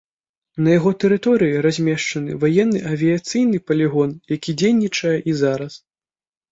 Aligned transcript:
На 0.67 0.71
яго 0.77 0.93
тэрыторыі 1.03 1.59
размешчаны 1.67 2.39
ваенны 2.45 2.79
авіяцыйны 2.95 3.57
палігон, 3.69 4.19
які 4.37 4.51
дзейнічае 4.65 5.17
і 5.33 5.41
зараз. 5.45 5.73